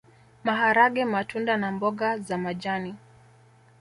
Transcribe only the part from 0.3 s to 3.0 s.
Maharage matunda na mboga za majani